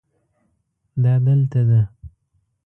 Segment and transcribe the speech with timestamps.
[1.03, 1.79] دا دلته ده